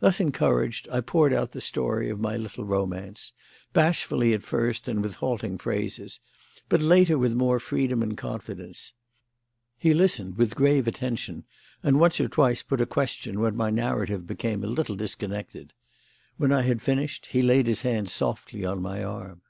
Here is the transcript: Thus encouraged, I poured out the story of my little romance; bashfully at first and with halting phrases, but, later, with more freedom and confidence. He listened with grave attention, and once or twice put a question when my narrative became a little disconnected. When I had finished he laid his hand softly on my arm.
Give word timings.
Thus 0.00 0.18
encouraged, 0.18 0.88
I 0.90 1.00
poured 1.00 1.32
out 1.32 1.52
the 1.52 1.60
story 1.60 2.10
of 2.10 2.18
my 2.18 2.36
little 2.36 2.64
romance; 2.64 3.32
bashfully 3.72 4.32
at 4.32 4.42
first 4.42 4.88
and 4.88 5.00
with 5.00 5.14
halting 5.14 5.58
phrases, 5.58 6.18
but, 6.68 6.80
later, 6.80 7.16
with 7.16 7.36
more 7.36 7.60
freedom 7.60 8.02
and 8.02 8.18
confidence. 8.18 8.94
He 9.78 9.94
listened 9.94 10.38
with 10.38 10.56
grave 10.56 10.88
attention, 10.88 11.44
and 11.84 12.00
once 12.00 12.18
or 12.18 12.26
twice 12.26 12.64
put 12.64 12.80
a 12.80 12.84
question 12.86 13.38
when 13.38 13.54
my 13.54 13.70
narrative 13.70 14.26
became 14.26 14.64
a 14.64 14.66
little 14.66 14.96
disconnected. 14.96 15.72
When 16.36 16.50
I 16.50 16.62
had 16.62 16.82
finished 16.82 17.26
he 17.26 17.40
laid 17.40 17.68
his 17.68 17.82
hand 17.82 18.10
softly 18.10 18.64
on 18.64 18.82
my 18.82 19.04
arm. 19.04 19.42